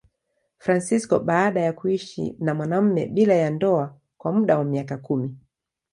[0.57, 5.37] Fransisko baada ya kuishi na mwanamume bila ya ndoa kwa muda wa miaka kumi.